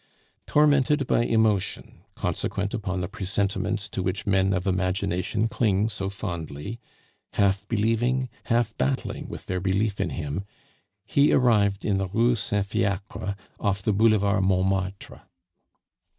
[0.47, 6.79] Tormented by emotion, consequent upon the presentiments to which men of imagination cling so fondly,
[7.33, 10.43] half believing, half battling with their belief in them,
[11.05, 15.21] he arrived in the Rue Saint Fiacre off the Boulevard Montmartre.